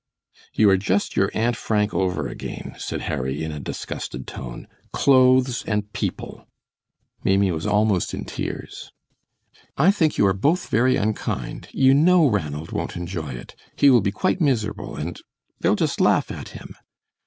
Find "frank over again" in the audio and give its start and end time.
1.55-2.73